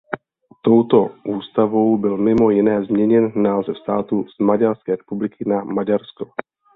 [0.63, 6.25] Touto ústavou byl mimo jiné změněn název státu z "Maďarské republiky" na Maďarsko.